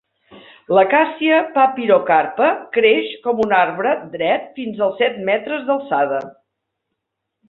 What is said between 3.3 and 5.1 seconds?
un arbre dret fins als